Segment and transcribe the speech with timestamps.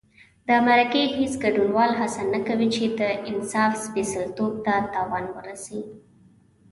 [0.47, 5.79] د مرکې هېڅ ګډونوال هڅه نه کوي چې د انصاف سپېڅلتوب ته تاوان ورسي.